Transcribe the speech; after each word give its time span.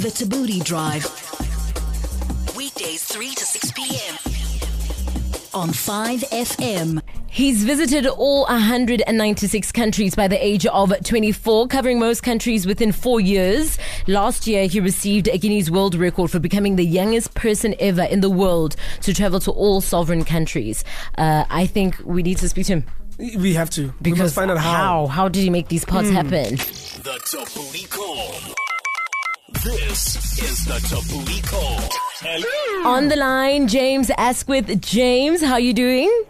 The 0.00 0.10
Tabooty 0.12 0.62
Drive. 0.62 1.04
Weekdays 2.54 3.04
3 3.04 3.30
to 3.34 3.42
6 3.46 3.72
p.m. 3.72 4.14
on 5.54 5.70
5FM. 5.70 7.00
He's 7.30 7.64
visited 7.64 8.04
all 8.04 8.42
196 8.44 9.72
countries 9.72 10.14
by 10.14 10.28
the 10.28 10.36
age 10.44 10.66
of 10.66 10.92
24, 11.04 11.68
covering 11.68 11.98
most 11.98 12.22
countries 12.22 12.66
within 12.66 12.92
four 12.92 13.18
years. 13.18 13.78
Last 14.06 14.46
year, 14.46 14.66
he 14.66 14.78
received 14.80 15.28
a 15.28 15.38
Guinness 15.38 15.70
World 15.70 15.94
Record 15.94 16.30
for 16.30 16.38
becoming 16.38 16.76
the 16.76 16.84
youngest 16.84 17.32
person 17.34 17.74
ever 17.80 18.02
in 18.02 18.20
the 18.20 18.28
world 18.30 18.76
to 19.02 19.14
travel 19.14 19.40
to 19.40 19.52
all 19.52 19.80
sovereign 19.80 20.26
countries. 20.26 20.84
Uh, 21.16 21.46
I 21.48 21.64
think 21.64 21.96
we 22.04 22.22
need 22.22 22.36
to 22.38 22.48
speak 22.50 22.66
to 22.66 22.74
him 22.74 22.84
We 23.38 23.54
have 23.54 23.70
to. 23.70 23.86
we 23.86 23.92
because 24.02 24.18
must 24.18 24.34
find 24.34 24.50
out 24.50 24.58
how. 24.58 24.70
how 24.74 25.06
how 25.06 25.28
did 25.28 25.42
he 25.42 25.48
make 25.48 25.68
these 25.68 25.86
parts 25.86 26.10
happen? 26.10 26.58
The 27.02 27.18
Tabooty 27.24 27.88
Call. 27.88 28.34
This 29.64 30.16
is 30.38 30.66
the 30.66 30.74
Tabooty 30.74 31.42
Call. 31.48 31.78
Hello. 32.20 32.90
On 32.90 33.08
the 33.08 33.16
line, 33.16 33.68
James 33.68 34.10
Asquith. 34.18 34.82
James, 34.82 35.40
how 35.42 35.56
you 35.56 35.72
doing? 35.72 36.24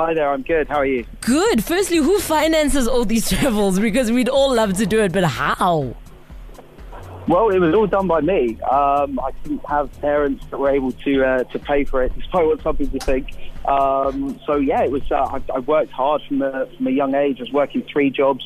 Hi 0.00 0.14
there, 0.14 0.30
I'm 0.30 0.42
good. 0.42 0.66
How 0.66 0.78
are 0.78 0.84
you? 0.84 1.06
Good. 1.20 1.62
Firstly, 1.62 1.98
who 1.98 2.18
finances 2.18 2.88
all 2.88 3.04
these 3.04 3.30
travels? 3.38 3.78
Because 3.78 4.10
we'd 4.10 4.28
all 4.28 4.52
love 4.52 4.72
to 4.78 4.84
do 4.84 5.00
it, 5.00 5.12
but 5.12 5.22
how? 5.22 5.94
Well, 7.28 7.50
it 7.50 7.60
was 7.60 7.72
all 7.72 7.86
done 7.86 8.08
by 8.08 8.20
me. 8.20 8.60
Um, 8.62 9.20
I 9.20 9.30
didn't 9.44 9.64
have 9.66 9.92
parents 10.00 10.44
that 10.50 10.58
were 10.58 10.70
able 10.70 10.90
to 10.90 11.24
uh, 11.24 11.44
to 11.44 11.58
pay 11.60 11.84
for 11.84 12.02
it, 12.02 12.12
despite 12.18 12.46
what 12.46 12.60
some 12.62 12.76
people 12.76 12.98
think. 12.98 13.32
Um, 13.68 14.40
so 14.44 14.56
yeah, 14.56 14.82
it 14.82 14.90
was. 14.90 15.08
Uh, 15.08 15.22
I, 15.22 15.40
I 15.54 15.60
worked 15.60 15.92
hard 15.92 16.20
from 16.22 16.42
a, 16.42 16.66
from 16.66 16.88
a 16.88 16.90
young 16.90 17.14
age. 17.14 17.38
I 17.38 17.42
was 17.44 17.52
working 17.52 17.82
three 17.82 18.10
jobs 18.10 18.44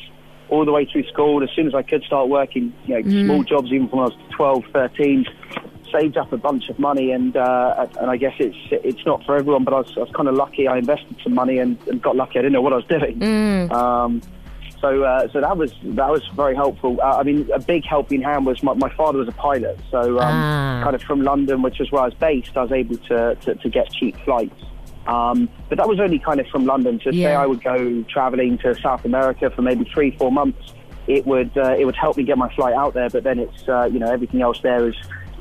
all 0.49 0.65
the 0.65 0.71
way 0.71 0.85
through 0.85 1.03
school. 1.07 1.43
As 1.43 1.49
soon 1.55 1.67
as 1.67 1.75
I 1.75 1.81
could 1.81 2.03
start 2.03 2.29
working, 2.29 2.73
you 2.85 3.01
know, 3.01 3.23
small 3.25 3.43
jobs, 3.43 3.71
even 3.71 3.87
when 3.89 4.01
I 4.01 4.07
was 4.07 4.17
12, 4.31 4.65
13. 4.73 5.25
Saved 5.91 6.17
up 6.17 6.33
a 6.33 6.37
bunch 6.37 6.67
of 6.67 6.77
money, 6.79 7.11
and 7.13 7.37
uh, 7.37 7.87
and 8.01 8.11
I 8.11 8.17
guess 8.17 8.33
it's 8.39 8.57
it's 8.71 9.05
not 9.05 9.23
for 9.25 9.37
everyone, 9.37 9.63
but 9.63 9.73
I 9.73 9.77
was, 9.77 9.93
I 9.95 10.01
was 10.01 10.09
kind 10.13 10.27
of 10.27 10.35
lucky. 10.35 10.67
I 10.67 10.77
invested 10.79 11.15
some 11.23 11.33
money 11.33 11.59
and, 11.59 11.77
and 11.87 12.01
got 12.01 12.17
lucky. 12.17 12.39
I 12.39 12.41
didn't 12.41 12.51
know 12.51 12.61
what 12.61 12.73
I 12.73 12.75
was 12.75 12.85
doing. 12.87 13.23
Um, 13.71 14.21
so, 14.81 15.03
uh, 15.03 15.29
so 15.31 15.39
that 15.39 15.55
was 15.57 15.71
that 15.83 16.09
was 16.09 16.27
very 16.35 16.55
helpful. 16.55 16.99
Uh, 17.01 17.19
I 17.19 17.23
mean, 17.23 17.49
a 17.53 17.59
big 17.59 17.85
helping 17.85 18.21
hand 18.21 18.45
was 18.45 18.61
my, 18.63 18.73
my 18.73 18.93
father 18.95 19.19
was 19.19 19.29
a 19.29 19.31
pilot, 19.31 19.79
so 19.89 20.19
um, 20.19 20.27
Ah. 20.29 20.81
kind 20.83 20.93
of 20.93 21.01
from 21.03 21.21
London, 21.21 21.61
which 21.61 21.79
was 21.79 21.89
where 21.89 22.01
I 22.01 22.05
was 22.07 22.15
based, 22.15 22.57
I 22.57 22.63
was 22.63 22.73
able 22.73 22.97
to 22.97 23.35
to, 23.35 23.55
to 23.55 23.69
get 23.69 23.89
cheap 23.93 24.17
flights. 24.25 24.61
Um, 25.07 25.49
but 25.69 25.77
that 25.77 25.87
was 25.87 25.99
only 25.99 26.19
kind 26.19 26.39
of 26.39 26.47
from 26.47 26.65
London. 26.65 26.99
So 27.03 27.11
say 27.11 27.33
I 27.33 27.45
would 27.45 27.63
go 27.63 28.03
traveling 28.03 28.57
to 28.59 28.75
South 28.75 29.05
America 29.05 29.49
for 29.49 29.61
maybe 29.61 29.89
three, 29.93 30.11
four 30.17 30.31
months, 30.31 30.73
it 31.07 31.25
would 31.25 31.57
uh, 31.57 31.75
it 31.79 31.85
would 31.85 31.95
help 31.95 32.17
me 32.17 32.23
get 32.23 32.37
my 32.37 32.53
flight 32.53 32.73
out 32.73 32.93
there. 32.93 33.09
But 33.09 33.23
then 33.23 33.39
it's 33.39 33.67
uh, 33.67 33.85
you 33.85 33.99
know 33.99 34.11
everything 34.11 34.41
else 34.41 34.59
there 34.61 34.87
is 34.87 34.95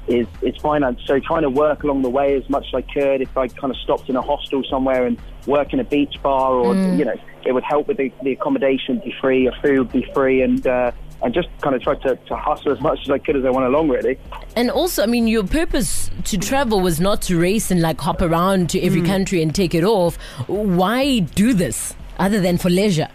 is 0.07 0.27
is 0.43 0.57
finance. 0.59 1.01
So 1.05 1.19
trying 1.19 1.43
to 1.43 1.51
work 1.51 1.83
along 1.83 2.03
the 2.03 2.11
way 2.11 2.37
as 2.37 2.49
much 2.49 2.67
as 2.69 2.75
I 2.75 2.83
could. 2.83 3.21
If 3.21 3.37
I 3.37 3.49
kind 3.49 3.73
of 3.73 3.77
stopped 3.79 4.09
in 4.09 4.17
a 4.17 4.23
hostel 4.23 4.63
somewhere 4.71 5.07
and 5.07 5.21
work 5.47 5.73
in 5.73 5.81
a 5.81 5.85
beach 5.85 6.17
bar, 6.23 6.53
or 6.53 6.75
you 6.75 7.05
know, 7.05 7.17
it 7.45 7.53
would 7.53 7.65
help 7.65 7.89
with 7.89 7.97
the, 7.97 8.13
the 8.23 8.33
accommodation 8.33 9.01
be 9.01 9.15
free, 9.21 9.43
your 9.43 9.55
food 9.63 9.93
be 9.93 10.09
free, 10.15 10.43
and 10.43 10.65
uh, 10.67 10.93
and 11.23 11.33
just 11.33 11.49
kind 11.63 11.75
of 11.75 11.83
try 11.83 11.95
to, 11.95 12.17
to 12.17 12.37
hustle 12.37 12.73
as 12.73 12.81
much 12.81 13.01
as 13.03 13.11
I 13.11 13.19
could 13.19 13.37
as 13.37 13.45
I 13.45 13.51
went 13.51 13.67
along. 13.67 13.89
Really. 13.89 14.19
And 14.55 14.71
also, 14.71 15.03
I 15.03 15.07
mean, 15.07 15.27
your 15.27 15.45
purpose 15.47 16.11
to 16.25 16.39
travel 16.39 16.81
was 16.81 17.01
not 17.01 17.23
to 17.23 17.39
race 17.39 17.71
and 17.71 17.81
like 17.81 18.01
hop 18.01 18.21
around 18.23 18.71
to 18.71 18.81
every 18.83 19.03
country 19.03 19.43
and 19.43 19.55
take 19.55 19.75
it 19.75 19.85
off. 19.85 20.17
Why 20.47 21.21
do 21.21 21.53
this 21.55 21.95
other 22.19 22.41
than 22.41 22.59
for 22.59 22.71
leisure? 22.71 23.09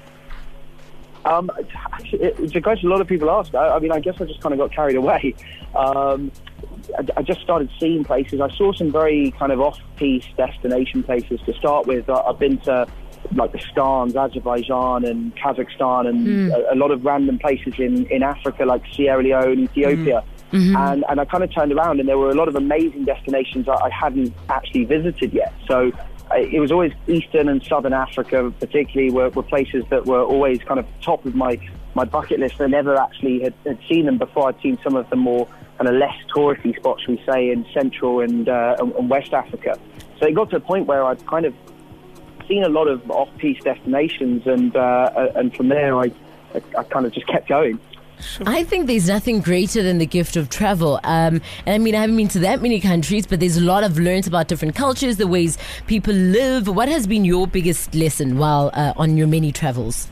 Um, 1.24 1.52
it- 2.12 2.36
it's 2.40 2.56
a 2.56 2.62
question 2.62 2.88
a 2.90 2.92
lot 2.92 3.02
of 3.02 3.08
people 3.08 3.30
ask. 3.30 3.54
I, 3.54 3.76
I 3.76 3.80
mean, 3.80 3.92
I 3.92 4.00
guess 4.00 4.16
I 4.20 4.26
just 4.26 4.42
kind 4.42 4.54
of 4.54 4.60
got 4.60 4.72
carried 4.72 4.96
away. 4.96 5.36
Um, 5.76 6.32
I, 6.98 7.06
I 7.18 7.22
just 7.22 7.42
started 7.42 7.70
seeing 7.80 8.04
places. 8.04 8.42
I 8.42 8.50
saw 8.56 8.74
some 8.74 8.92
very 8.92 9.32
kind 9.38 9.52
of 9.52 9.62
off-piste 9.62 10.36
destination 10.36 11.04
places 11.04 11.40
to 11.46 11.54
start 11.54 11.86
with. 11.86 12.10
I, 12.10 12.16
I've 12.22 12.40
been 12.40 12.58
to 12.62 12.88
like 13.36 13.52
the 13.52 13.60
Stans, 13.60 14.16
Azerbaijan, 14.16 15.06
and 15.06 15.36
Kazakhstan, 15.36 16.08
and 16.08 16.26
hmm. 16.26 16.52
a, 16.52 16.74
a 16.74 16.76
lot 16.76 16.92
of 16.92 17.06
random 17.06 17.40
places 17.40 17.74
in, 17.78 18.06
in 18.08 18.24
Africa, 18.24 18.66
like 18.66 18.84
Sierra 18.94 19.24
Leone, 19.24 19.60
Ethiopia. 19.60 20.22
Hmm. 20.22 20.28
Mm-hmm. 20.52 20.76
And, 20.76 21.06
and 21.08 21.20
I 21.22 21.26
kind 21.26 21.44
of 21.46 21.54
turned 21.54 21.72
around, 21.72 22.02
and 22.02 22.10
there 22.10 22.18
were 22.18 22.30
a 22.30 22.36
lot 22.36 22.50
of 22.50 22.56
amazing 22.56 23.06
destinations 23.06 23.68
that 23.68 23.80
I 23.82 23.90
hadn't 23.90 24.34
actually 24.50 24.84
visited 24.84 25.34
yet. 25.34 25.54
So 25.66 25.94
it 26.36 26.60
was 26.60 26.72
always 26.72 26.92
Eastern 27.08 27.48
and 27.48 27.64
Southern 27.64 27.94
Africa, 27.94 28.54
particularly, 28.60 29.12
were, 29.12 29.30
were 29.30 29.44
places 29.44 29.86
that 29.90 30.06
were 30.06 30.22
always 30.22 30.60
kind 30.64 30.80
of 30.80 30.86
top 31.02 31.26
of 31.26 31.36
my, 31.36 31.58
my 31.96 32.04
bucket 32.04 32.40
list. 32.40 32.60
I 32.60 32.68
never 32.68 32.98
actually 32.98 33.44
had, 33.44 33.54
had 33.66 33.80
seen 33.90 34.06
them 34.06 34.18
before. 34.18 34.50
I'd 34.50 34.62
seen 34.62 34.78
some 34.84 34.96
of 34.96 35.10
the 35.10 35.16
more 35.16 35.48
kind 35.78 35.88
of 35.88 35.96
less 35.96 36.16
touristy 36.36 36.76
spots, 36.76 37.08
we 37.08 37.22
say, 37.26 37.50
in 37.50 37.66
Central 37.74 38.20
and, 38.20 38.48
uh, 38.50 38.76
and, 38.80 38.94
and 38.94 39.10
West 39.10 39.34
Africa. 39.34 39.80
So 40.20 40.28
it 40.28 40.36
got 40.36 40.50
to 40.52 40.58
a 40.58 40.60
point 40.60 40.86
where 40.86 41.04
I'd 41.04 41.26
kind 41.26 41.46
of 41.46 41.54
seen 42.52 42.64
a 42.64 42.70
lot 42.70 42.88
of 42.88 43.10
off-piste 43.10 43.64
destinations, 43.64 44.46
and 44.46 44.76
uh, 44.76 45.30
and 45.36 45.56
from 45.56 45.70
there 45.70 45.96
I, 45.98 46.12
I, 46.54 46.62
I 46.78 46.84
kind 46.84 47.06
of 47.06 47.14
just 47.14 47.28
kept 47.28 47.48
going. 47.48 47.80
I 48.46 48.64
think 48.64 48.86
there's 48.86 49.08
nothing 49.08 49.40
greater 49.42 49.82
than 49.82 49.98
the 49.98 50.06
gift 50.06 50.36
of 50.36 50.50
travel. 50.50 51.00
Um, 51.04 51.42
and 51.66 51.74
I 51.74 51.78
mean, 51.80 51.96
I 51.96 52.02
haven't 52.02 52.18
been 52.18 52.28
to 52.30 52.40
that 52.40 52.62
many 52.62 52.80
countries, 52.80 53.26
but 53.26 53.40
there's 53.40 53.58
a 53.58 53.62
lot 53.62 53.84
I've 53.84 53.98
learned 53.98 54.28
about 54.28 54.48
different 54.48 54.76
cultures, 54.76 55.18
the 55.18 55.26
ways 55.28 55.58
people 55.88 56.14
live. 56.14 56.68
What 56.68 56.88
has 56.88 57.08
been 57.08 57.26
your 57.26 57.48
biggest 57.48 57.96
lesson 57.96 58.38
while 58.38 58.70
uh, 58.74 58.94
on 58.96 59.18
your 59.18 59.26
many 59.28 59.52
travels? 59.52 60.08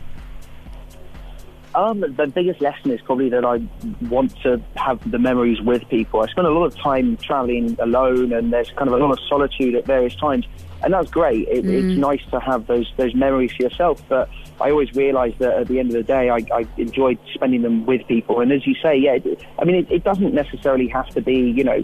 Um, 1.76 2.00
the 2.00 2.26
biggest 2.26 2.62
lesson 2.62 2.90
is 2.90 3.00
probably 3.02 3.30
that 3.30 3.46
I 3.46 3.62
want 4.10 4.36
to 4.42 4.60
have 4.76 5.00
the 5.12 5.20
memories 5.20 5.62
with 5.62 5.88
people. 5.90 6.22
I 6.22 6.28
spend 6.28 6.48
a 6.48 6.52
lot 6.52 6.66
of 6.66 6.76
time 6.78 7.16
traveling 7.18 7.78
alone, 7.80 8.34
and 8.34 8.52
there's 8.52 8.72
kind 8.72 8.88
of 8.88 8.96
a 8.96 8.98
lot 8.98 9.12
of 9.12 9.20
solitude 9.28 9.76
at 9.76 9.86
various 9.86 10.16
times, 10.16 10.48
and 10.84 10.94
that's 10.94 11.10
great. 11.10 11.48
It, 11.48 11.66
It's 11.66 11.94
mm. 11.94 11.98
nice 11.98 12.22
to 12.32 12.40
have 12.40 12.68
those 12.68 12.92
those 12.98 13.14
memories 13.16 13.52
for 13.54 13.64
yourself, 13.64 14.02
but 14.08 14.30
I 14.62 14.72
always 14.72 14.94
realise 14.94 15.36
that 15.40 15.54
at 15.54 15.68
the 15.68 15.80
end 15.80 15.90
of 15.90 15.94
the 15.94 16.04
day, 16.04 16.30
I, 16.30 16.38
I 16.54 16.68
enjoyed 16.78 17.18
spending 17.34 17.62
them 17.62 17.86
with 17.86 18.06
people. 18.08 18.42
And 18.42 18.52
as 18.52 18.68
you 18.68 18.76
say, 18.76 18.98
yeah, 18.98 19.14
it, 19.14 19.42
I 19.58 19.64
mean, 19.64 19.76
it, 19.76 19.92
it 19.92 20.04
doesn't 20.04 20.34
necessarily 20.34 20.88
have 20.90 21.08
to 21.10 21.22
be, 21.22 21.38
you 21.52 21.64
know, 21.64 21.82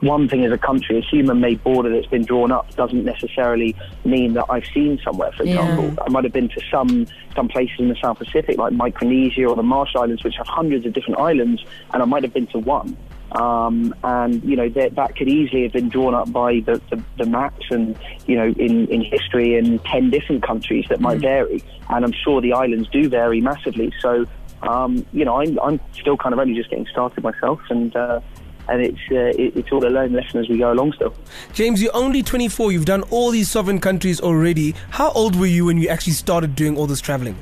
one 0.00 0.28
thing 0.28 0.44
as 0.44 0.52
a 0.52 0.58
country, 0.58 0.96
a 0.98 1.02
human-made 1.02 1.62
border 1.62 1.90
that's 1.90 2.06
been 2.06 2.24
drawn 2.24 2.50
up 2.52 2.74
doesn't 2.74 3.04
necessarily 3.04 3.76
mean 4.04 4.32
that 4.34 4.46
I've 4.48 4.64
seen 4.72 4.98
somewhere. 5.04 5.32
For 5.32 5.44
Yeah. 5.44 5.60
example, 5.60 6.04
I 6.06 6.08
might 6.08 6.24
have 6.24 6.32
been 6.32 6.48
to 6.50 6.60
some 6.70 7.06
some 7.34 7.48
places 7.48 7.76
in 7.80 7.88
the 7.88 7.96
South 7.96 8.18
Pacific, 8.18 8.56
like 8.56 8.72
Micronesia 8.72 9.44
or 9.44 9.56
the 9.56 9.62
Marshall 9.62 10.02
Islands, 10.02 10.24
which 10.24 10.36
have 10.36 10.46
hundreds 10.46 10.86
of 10.86 10.92
different 10.92 11.18
islands, 11.20 11.64
and 11.92 12.02
I 12.02 12.06
might 12.06 12.22
have 12.22 12.32
been 12.32 12.46
to 12.48 12.58
one. 12.60 12.96
Um, 13.34 13.92
and 14.04 14.44
you 14.44 14.54
know 14.54 14.68
that 14.70 14.94
that 14.94 15.16
could 15.16 15.28
easily 15.28 15.64
have 15.64 15.72
been 15.72 15.88
drawn 15.88 16.14
up 16.14 16.30
by 16.30 16.60
the, 16.60 16.80
the, 16.90 17.02
the 17.18 17.26
maps 17.26 17.66
and 17.70 17.98
you 18.26 18.36
know 18.36 18.46
in, 18.46 18.86
in 18.86 19.00
history 19.00 19.56
in 19.56 19.80
ten 19.80 20.10
different 20.10 20.44
countries 20.44 20.86
that 20.88 21.00
might 21.00 21.18
vary, 21.18 21.62
and 21.90 22.04
I'm 22.04 22.12
sure 22.12 22.40
the 22.40 22.52
islands 22.52 22.88
do 22.90 23.08
vary 23.08 23.40
massively. 23.40 23.92
So 24.00 24.24
um, 24.62 25.04
you 25.12 25.24
know 25.24 25.40
I'm 25.40 25.58
I'm 25.58 25.80
still 25.94 26.16
kind 26.16 26.32
of 26.32 26.38
only 26.38 26.54
just 26.54 26.70
getting 26.70 26.86
started 26.86 27.24
myself, 27.24 27.60
and 27.70 27.94
uh, 27.96 28.20
and 28.68 28.82
it's 28.82 29.00
uh, 29.10 29.42
it, 29.42 29.56
it's 29.56 29.72
all 29.72 29.84
a 29.84 29.90
learning 29.90 30.14
lesson 30.14 30.38
as 30.38 30.48
we 30.48 30.58
go 30.58 30.72
along 30.72 30.92
still. 30.92 31.14
James, 31.52 31.82
you're 31.82 31.96
only 31.96 32.22
24. 32.22 32.70
You've 32.70 32.84
done 32.84 33.02
all 33.10 33.32
these 33.32 33.50
sovereign 33.50 33.80
countries 33.80 34.20
already. 34.20 34.76
How 34.90 35.10
old 35.10 35.34
were 35.34 35.46
you 35.46 35.64
when 35.64 35.78
you 35.78 35.88
actually 35.88 36.12
started 36.12 36.54
doing 36.54 36.76
all 36.76 36.86
this 36.86 37.00
traveling? 37.00 37.36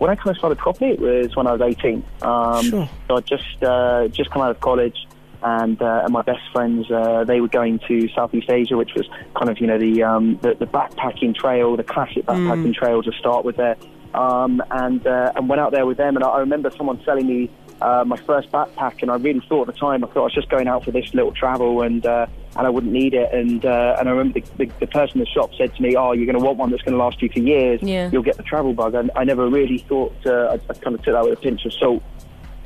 When 0.00 0.10
I 0.10 0.14
kind 0.14 0.30
of 0.30 0.38
started 0.38 0.56
properly, 0.56 0.92
it 0.92 0.98
was 0.98 1.36
when 1.36 1.46
I 1.46 1.52
was 1.52 1.60
18. 1.60 2.02
Um, 2.22 2.64
Sure. 2.64 2.88
So 3.06 3.16
I 3.18 3.20
just 3.20 3.62
uh, 3.62 4.08
just 4.08 4.30
come 4.30 4.40
out 4.40 4.50
of 4.50 4.58
college, 4.60 4.96
and 5.42 5.80
uh, 5.80 6.02
and 6.04 6.12
my 6.12 6.22
best 6.22 6.40
friends 6.54 6.90
uh, 6.90 7.24
they 7.24 7.42
were 7.42 7.48
going 7.48 7.80
to 7.86 8.08
Southeast 8.14 8.48
Asia, 8.48 8.78
which 8.78 8.94
was 8.94 9.06
kind 9.36 9.50
of 9.50 9.60
you 9.60 9.66
know 9.66 9.78
the 9.78 10.02
um, 10.02 10.38
the, 10.40 10.54
the 10.54 10.66
backpacking 10.66 11.34
trail, 11.34 11.76
the 11.76 11.84
classic 11.84 12.24
backpacking 12.24 12.74
trail 12.74 13.02
to 13.02 13.12
start 13.12 13.44
with 13.44 13.56
there, 13.56 13.76
um, 14.14 14.62
and 14.70 15.06
uh, 15.06 15.32
and 15.36 15.50
went 15.50 15.60
out 15.60 15.72
there 15.72 15.84
with 15.84 15.98
them. 15.98 16.16
And 16.16 16.24
I, 16.24 16.28
I 16.28 16.38
remember 16.40 16.70
someone 16.70 17.02
selling 17.04 17.26
me. 17.26 17.50
Uh, 17.80 18.04
my 18.06 18.16
first 18.16 18.50
backpack, 18.52 19.00
and 19.00 19.10
I 19.10 19.16
really 19.16 19.40
thought 19.48 19.68
at 19.68 19.74
the 19.74 19.80
time 19.80 20.04
I 20.04 20.06
thought 20.08 20.20
I 20.20 20.24
was 20.24 20.34
just 20.34 20.50
going 20.50 20.68
out 20.68 20.84
for 20.84 20.90
this 20.90 21.14
little 21.14 21.32
travel, 21.32 21.80
and 21.80 22.04
uh, 22.04 22.26
and 22.56 22.66
I 22.66 22.70
wouldn't 22.70 22.92
need 22.92 23.14
it. 23.14 23.32
And 23.32 23.64
uh, 23.64 23.96
and 23.98 24.08
I 24.08 24.12
remember 24.12 24.40
the, 24.40 24.66
the, 24.66 24.72
the 24.80 24.86
person 24.86 25.18
in 25.18 25.20
the 25.20 25.30
shop 25.30 25.50
said 25.56 25.74
to 25.76 25.82
me, 25.82 25.96
"Oh, 25.96 26.12
you're 26.12 26.26
going 26.26 26.38
to 26.38 26.44
want 26.44 26.58
one 26.58 26.70
that's 26.70 26.82
going 26.82 26.92
to 26.92 27.02
last 27.02 27.22
you 27.22 27.30
for 27.30 27.38
years. 27.38 27.80
Yeah. 27.82 28.10
You'll 28.12 28.22
get 28.22 28.36
the 28.36 28.42
travel 28.42 28.74
bug." 28.74 28.94
And 28.94 29.10
I 29.16 29.24
never 29.24 29.48
really 29.48 29.78
thought. 29.78 30.14
Uh, 30.26 30.48
I, 30.48 30.54
I 30.54 30.74
kind 30.74 30.94
of 30.94 31.02
took 31.02 31.14
that 31.14 31.24
with 31.24 31.38
a 31.38 31.40
pinch 31.40 31.64
of 31.64 31.72
salt, 31.72 32.02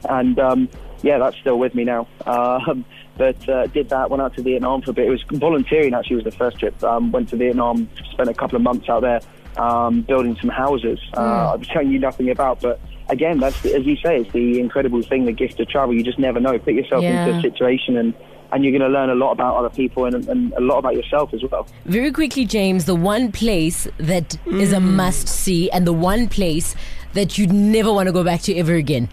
and 0.09 0.37
um, 0.41 0.69
yeah, 1.03 1.19
that's 1.19 1.37
still 1.37 1.59
with 1.59 1.77
me 1.77 1.85
now. 1.85 2.09
Um, 2.27 2.85
but 3.17 3.49
uh, 3.49 3.69
did 3.69 3.91
that, 3.91 4.11
went 4.11 4.21
out 4.21 4.35
to 4.35 4.43
Vietnam 4.43 4.83
for 4.83 4.91
a 4.91 4.95
bit. 4.95 5.07
It 5.07 5.11
was 5.11 5.23
volunteering 5.31 5.95
actually. 5.95 6.17
Was 6.17 6.25
the 6.25 6.33
first 6.33 6.59
trip. 6.59 6.83
Um, 6.83 7.13
went 7.13 7.29
to 7.29 7.37
Vietnam, 7.37 7.89
spent 8.11 8.29
a 8.29 8.35
couple 8.35 8.57
of 8.57 8.63
months 8.63 8.89
out 8.89 9.03
there 9.03 9.21
um, 9.59 10.01
building 10.01 10.37
some 10.41 10.51
houses. 10.51 10.99
Uh, 11.17 11.53
I 11.53 11.57
was 11.57 11.69
telling 11.69 11.93
you 11.93 12.01
nothing 12.01 12.31
about, 12.31 12.61
but. 12.61 12.81
Again, 13.09 13.39
that's 13.39 13.65
as 13.67 13.85
you 13.85 13.97
say, 13.97 14.21
it's 14.21 14.33
the 14.33 14.61
incredible 14.61 15.03
thing, 15.03 15.27
the 15.27 15.33
gift 15.33 15.61
of 15.61 15.69
travel. 15.69 15.95
You 15.95 16.03
just 16.03 16.19
never 16.19 16.41
know. 16.41 16.59
Put 16.59 16.75
yourself 16.75 17.03
Yeah. 17.03 17.27
into 17.27 17.39
a 17.39 17.43
situation, 17.43 17.97
and, 17.97 18.15
and 18.51 18.65
you're 18.65 18.73
going 18.77 18.91
to 18.91 18.99
learn 18.99 19.11
a 19.11 19.15
lot 19.15 19.33
about 19.33 19.57
other 19.57 19.69
people 19.69 20.07
and, 20.07 20.27
and 20.29 20.53
a 20.55 20.61
lot 20.61 20.79
about 20.79 20.95
yourself 20.95 21.35
as 21.35 21.43
well. 21.43 21.67
Very 21.85 22.13
quickly, 22.13 22.45
James, 22.47 22.87
the 22.87 22.95
one 22.95 23.31
place 23.31 23.87
that 23.99 24.39
is 24.47 24.73
a 24.73 24.77
mm. 24.77 24.95
must 24.95 25.29
see 25.29 25.71
and 25.71 25.87
the 25.87 25.93
one 25.93 26.29
place 26.29 26.75
that 27.13 27.37
you'd 27.37 27.53
never 27.53 27.93
want 27.93 28.07
to 28.07 28.13
go 28.13 28.25
back 28.25 28.41
to 28.43 28.57
ever 28.57 28.75
again? 28.75 29.09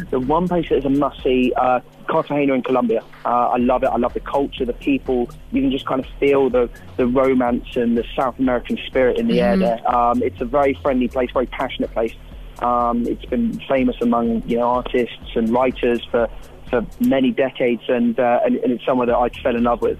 The 0.10 0.20
one 0.20 0.48
place 0.48 0.70
that 0.70 0.78
is 0.78 0.86
a 0.86 0.90
must 0.90 1.22
see, 1.24 1.54
uh, 1.56 1.80
Cartagena 2.08 2.54
in 2.54 2.64
Colombia. 2.64 3.04
Uh, 3.26 3.50
I 3.50 3.58
love 3.58 3.84
it. 3.84 3.88
I 3.88 3.98
love 3.98 4.14
the 4.14 4.20
culture, 4.20 4.66
the 4.66 4.74
people. 4.74 5.30
You 5.52 5.62
can 5.62 5.72
just 5.72 5.86
kind 5.86 6.00
of 6.04 6.08
feel 6.20 6.50
the, 6.50 6.70
the 6.96 7.08
romance 7.08 7.76
and 7.76 7.98
the 7.98 8.06
South 8.16 8.40
American 8.40 8.78
spirit 8.88 9.18
in 9.18 9.28
the 9.28 9.42
air 9.42 9.58
there. 9.58 9.96
Um, 9.96 10.22
it's 10.24 10.40
a 10.42 10.46
very 10.46 10.74
friendly 10.76 11.08
place, 11.08 11.30
very 11.32 11.48
passionate 11.48 11.92
place. 11.92 12.14
Um, 12.60 13.06
it's 13.06 13.26
been 13.26 13.60
famous 13.62 13.96
among 14.02 14.44
you 14.48 14.58
know 14.58 14.68
artists 14.68 15.36
and 15.36 15.50
writers 15.50 16.04
for, 16.10 16.28
for 16.70 16.86
many 17.00 17.32
decades, 17.32 17.84
and, 17.88 18.20
uh, 18.20 18.40
and 18.44 18.56
and 18.58 18.72
it's 18.72 18.86
somewhere 18.86 19.08
that 19.08 19.16
I 19.16 19.30
fell 19.44 19.56
in 19.56 19.64
love 19.64 19.82
with. 19.82 20.00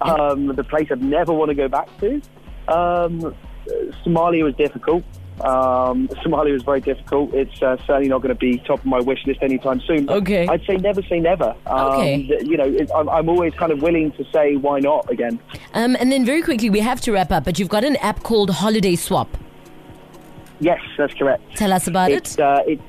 Um, 0.00 0.46
the 0.54 0.64
place 0.64 0.88
I'd 0.90 1.02
never 1.02 1.32
want 1.32 1.50
to 1.50 1.54
go 1.54 1.68
back 1.68 1.88
to. 2.00 2.22
Um, 2.68 3.34
Somalia 4.04 4.44
was 4.44 4.54
difficult. 4.54 5.04
Um, 5.40 6.08
Somalia 6.24 6.52
was 6.52 6.62
very 6.62 6.80
difficult. 6.80 7.32
It's 7.34 7.62
uh, 7.62 7.76
certainly 7.86 8.08
not 8.08 8.22
going 8.22 8.34
to 8.34 8.38
be 8.38 8.58
top 8.58 8.80
of 8.80 8.86
my 8.86 9.00
wish 9.00 9.24
list 9.26 9.42
anytime 9.42 9.80
soon. 9.80 10.08
Okay. 10.10 10.46
I'd 10.46 10.64
say 10.64 10.76
never 10.76 11.02
say 11.02 11.20
never. 11.20 11.54
Um, 11.66 11.88
Okay. 11.88 12.16
You 12.44 12.56
know, 12.56 12.64
it, 12.64 12.90
I'm, 12.94 13.08
I'm 13.08 13.28
always 13.28 13.54
kind 13.54 13.72
of 13.72 13.82
willing 13.82 14.12
to 14.12 14.24
say 14.32 14.56
why 14.56 14.80
not 14.80 15.10
again. 15.10 15.40
Um, 15.74 15.96
and 16.00 16.10
then 16.12 16.24
very 16.24 16.42
quickly, 16.42 16.70
we 16.70 16.80
have 16.80 17.00
to 17.02 17.12
wrap 17.12 17.30
up, 17.30 17.44
but 17.44 17.58
you've 17.58 17.68
got 17.68 17.84
an 17.84 17.96
app 17.96 18.22
called 18.22 18.50
Holiday 18.50 18.96
Swap. 18.96 19.36
Yes, 20.60 20.80
that's 20.96 21.14
correct. 21.14 21.56
Tell 21.56 21.72
us 21.72 21.86
about 21.86 22.10
it's, 22.10 22.34
it. 22.34 22.40
Uh, 22.40 22.62
it, 22.66 22.80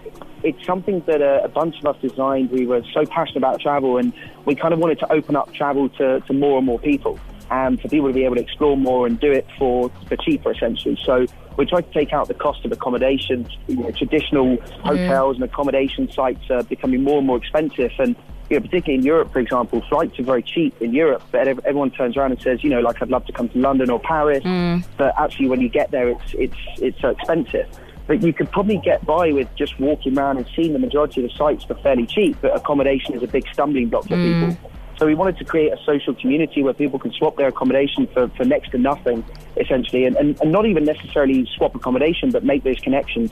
it's 0.43 0.65
something 0.65 1.03
that 1.05 1.21
a, 1.21 1.43
a 1.43 1.47
bunch 1.47 1.77
of 1.79 1.85
us 1.85 2.01
designed. 2.01 2.49
We 2.51 2.65
were 2.65 2.81
so 2.93 3.05
passionate 3.05 3.37
about 3.37 3.61
travel, 3.61 3.97
and 3.97 4.13
we 4.45 4.55
kind 4.55 4.73
of 4.73 4.79
wanted 4.79 4.99
to 4.99 5.11
open 5.11 5.35
up 5.35 5.53
travel 5.53 5.89
to, 5.89 6.21
to 6.21 6.33
more 6.33 6.57
and 6.57 6.65
more 6.65 6.79
people, 6.79 7.19
and 7.51 7.81
for 7.81 7.87
people 7.87 8.07
to 8.07 8.13
be 8.13 8.25
able 8.25 8.35
to 8.35 8.41
explore 8.41 8.77
more 8.77 9.07
and 9.07 9.19
do 9.19 9.31
it 9.31 9.47
for, 9.57 9.89
for 10.07 10.15
cheaper, 10.17 10.51
essentially. 10.51 10.97
So 11.03 11.25
we 11.57 11.65
try 11.65 11.81
to 11.81 11.91
take 11.91 12.13
out 12.13 12.27
the 12.27 12.33
cost 12.33 12.63
of 12.65 12.71
accommodation. 12.71 13.47
You 13.67 13.77
know, 13.77 13.91
traditional 13.91 14.57
mm. 14.57 14.69
hotels 14.81 15.35
and 15.35 15.43
accommodation 15.43 16.11
sights 16.11 16.49
are 16.49 16.63
becoming 16.63 17.03
more 17.03 17.17
and 17.17 17.27
more 17.27 17.37
expensive, 17.37 17.91
and 17.99 18.15
you 18.49 18.57
know, 18.57 18.61
particularly 18.61 18.99
in 18.99 19.05
Europe, 19.05 19.31
for 19.31 19.39
example, 19.39 19.81
flights 19.89 20.19
are 20.19 20.23
very 20.23 20.41
cheap 20.41 20.81
in 20.81 20.93
Europe, 20.93 21.21
but 21.31 21.47
everyone 21.47 21.91
turns 21.91 22.17
around 22.17 22.31
and 22.31 22.41
says, 22.41 22.63
you 22.63 22.69
know, 22.69 22.79
like 22.79 23.01
I'd 23.01 23.09
love 23.09 23.25
to 23.27 23.31
come 23.31 23.47
to 23.49 23.59
London 23.59 23.89
or 23.91 23.99
Paris, 23.99 24.43
mm. 24.43 24.83
but 24.97 25.13
actually 25.19 25.49
when 25.49 25.61
you 25.61 25.69
get 25.69 25.91
there, 25.91 26.09
it's 26.09 26.33
it's 26.33 26.57
it's 26.77 27.01
so 27.01 27.09
expensive. 27.09 27.67
But 28.07 28.23
you 28.23 28.33
could 28.33 28.51
probably 28.51 28.77
get 28.77 29.05
by 29.05 29.31
with 29.31 29.53
just 29.55 29.79
walking 29.79 30.17
around 30.17 30.37
and 30.37 30.49
seeing 30.55 30.73
the 30.73 30.79
majority 30.79 31.23
of 31.23 31.29
the 31.29 31.37
sites 31.37 31.63
for 31.63 31.75
fairly 31.75 32.07
cheap, 32.07 32.37
but 32.41 32.55
accommodation 32.55 33.13
is 33.13 33.21
a 33.21 33.27
big 33.27 33.45
stumbling 33.53 33.89
block 33.89 34.05
for 34.05 34.15
mm. 34.15 34.49
people. 34.55 34.68
So 34.99 35.05
we 35.05 35.15
wanted 35.15 35.37
to 35.37 35.45
create 35.45 35.71
a 35.71 35.77
social 35.85 36.13
community 36.13 36.61
where 36.61 36.73
people 36.73 36.99
can 36.99 37.13
swap 37.13 37.37
their 37.37 37.47
accommodation 37.47 38.05
for, 38.07 38.27
for 38.27 38.43
next 38.43 38.71
to 38.71 38.77
nothing, 38.77 39.23
essentially, 39.55 40.03
and, 40.03 40.17
and, 40.17 40.37
and 40.41 40.51
not 40.51 40.65
even 40.65 40.83
necessarily 40.83 41.49
swap 41.55 41.73
accommodation, 41.73 42.31
but 42.31 42.43
make 42.43 42.63
those 42.65 42.79
connections. 42.81 43.31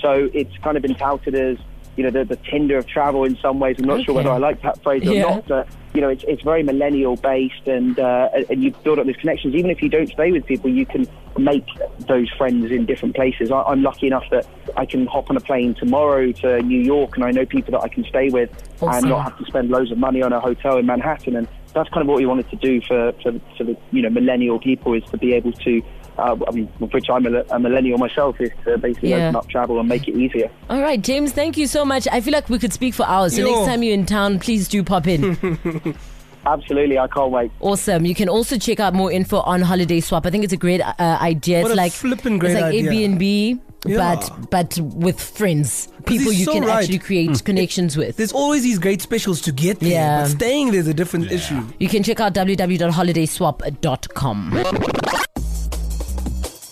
So 0.00 0.28
it's 0.34 0.56
kind 0.58 0.76
of 0.76 0.82
been 0.82 0.96
touted 0.96 1.36
as, 1.36 1.58
you 1.96 2.04
know, 2.04 2.10
the, 2.10 2.24
the 2.24 2.36
Tinder 2.36 2.78
of 2.78 2.86
travel 2.86 3.24
in 3.24 3.36
some 3.38 3.60
ways. 3.60 3.76
I'm 3.78 3.86
not 3.86 4.04
sure 4.04 4.14
whether 4.14 4.30
I 4.30 4.38
like 4.38 4.62
that 4.62 4.82
phrase 4.82 5.06
or 5.06 5.14
not, 5.14 5.46
but, 5.46 5.68
you 5.94 6.00
know, 6.00 6.08
it's, 6.08 6.24
it's 6.26 6.42
very 6.42 6.62
millennial 6.62 7.16
based 7.16 7.66
and, 7.66 7.98
uh, 7.98 8.28
and 8.50 8.62
you 8.62 8.72
build 8.82 8.98
up 8.98 9.06
these 9.06 9.16
connections. 9.16 9.54
Even 9.54 9.70
if 9.70 9.82
you 9.82 9.88
don't 9.88 10.08
stay 10.08 10.32
with 10.32 10.44
people, 10.46 10.70
you 10.70 10.86
can 10.86 11.06
make 11.38 11.66
those 12.00 12.30
friends 12.36 12.70
in 12.70 12.86
different 12.86 13.14
places. 13.14 13.50
I, 13.50 13.62
I'm 13.62 13.82
lucky 13.82 14.06
enough 14.06 14.24
that 14.30 14.46
I 14.76 14.86
can 14.86 15.06
hop 15.06 15.30
on 15.30 15.36
a 15.36 15.40
plane 15.40 15.74
tomorrow 15.74 16.32
to 16.32 16.62
New 16.62 16.80
York 16.80 17.16
and 17.16 17.24
I 17.24 17.30
know 17.30 17.46
people 17.46 17.72
that 17.72 17.82
I 17.82 17.88
can 17.88 18.04
stay 18.04 18.28
with 18.30 18.50
Awesome. 18.80 18.88
and 18.88 19.08
not 19.08 19.22
have 19.24 19.38
to 19.38 19.44
spend 19.44 19.70
loads 19.70 19.92
of 19.92 19.98
money 19.98 20.22
on 20.22 20.32
a 20.32 20.40
hotel 20.40 20.78
in 20.78 20.86
Manhattan. 20.86 21.36
And 21.36 21.48
that's 21.74 21.88
kind 21.90 22.02
of 22.02 22.08
what 22.08 22.18
we 22.18 22.26
wanted 22.26 22.48
to 22.50 22.56
do 22.56 22.80
for, 22.80 23.12
for, 23.22 23.32
for 23.56 23.64
the 23.64 23.76
you 23.90 24.02
know 24.02 24.10
millennial 24.10 24.58
people 24.58 24.94
is 24.94 25.04
to 25.10 25.16
be 25.16 25.32
able 25.34 25.52
to, 25.52 25.82
uh, 26.18 26.36
I 26.46 26.50
mean, 26.52 26.66
which 26.78 27.08
I'm 27.10 27.26
a, 27.26 27.42
a 27.50 27.58
millennial 27.58 27.98
myself, 27.98 28.40
is 28.40 28.50
to 28.64 28.78
basically 28.78 29.10
Yeah. 29.10 29.26
open 29.28 29.36
up 29.36 29.48
travel 29.48 29.78
and 29.80 29.88
make 29.88 30.06
it 30.08 30.14
easier. 30.16 30.50
All 30.70 30.80
right, 30.80 31.00
James, 31.00 31.32
thank 31.32 31.56
you 31.56 31.66
so 31.66 31.84
much. 31.84 32.06
I 32.10 32.20
feel 32.20 32.32
like 32.32 32.48
we 32.48 32.58
could 32.58 32.72
speak 32.72 32.94
for 32.94 33.06
hours. 33.06 33.34
So 33.36 33.42
Yo. 33.42 33.50
next 33.50 33.66
time 33.68 33.82
you're 33.82 33.94
in 33.94 34.06
town, 34.06 34.38
please 34.38 34.68
do 34.68 34.82
pop 34.84 35.06
in. 35.06 35.94
Absolutely, 36.46 36.98
I 36.98 37.06
can't 37.08 37.30
wait. 37.30 37.50
awesome. 37.60 38.04
You 38.04 38.14
can 38.14 38.28
also 38.28 38.58
check 38.58 38.78
out 38.78 38.92
more 38.92 39.10
info 39.10 39.38
on 39.40 39.62
Holiday 39.62 40.00
Swap. 40.00 40.26
I 40.26 40.30
think 40.30 40.44
it's 40.44 40.52
a 40.52 40.58
great 40.58 40.82
uh, 40.82 40.92
idea. 40.98 41.62
What 41.62 41.70
it's 41.70 41.78
a 41.78 41.82
like 41.82 41.92
flippin' 41.92 42.36
great 42.38 42.52
it's 42.52 42.60
like 42.60 42.74
idea. 42.74 42.90
Airbnb, 43.08 43.60
Yeah. 43.86 43.96
but 43.96 44.30
but 44.50 44.78
with 44.94 45.18
friends, 45.18 45.88
people 46.04 46.32
you 46.34 46.44
so 46.44 46.52
can 46.52 46.64
right. 46.64 46.80
actually 46.82 46.98
create 46.98 47.42
connections 47.46 47.96
with. 47.96 48.18
There's 48.18 48.32
always 48.32 48.62
these 48.62 48.78
great 48.78 49.00
specials 49.00 49.40
to 49.40 49.52
get 49.52 49.80
there, 49.80 49.92
Yeah. 49.92 50.20
but 50.24 50.32
staying 50.32 50.70
there's 50.72 50.86
a 50.86 50.92
different 50.94 51.32
issue. 51.32 51.62
You 51.80 51.88
can 51.88 52.02
check 52.02 52.20
out 52.20 52.34
www.holidayswap.com. 52.34 55.30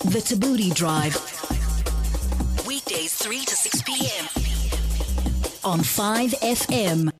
The 0.04 0.18
Tabooty 0.18 0.74
Drive. 0.74 1.14
Weekdays 2.66 3.14
3 3.14 3.44
to 3.44 3.54
6 3.54 3.82
p.m. 3.82 4.24
on 5.64 5.78
5FM. 5.78 7.12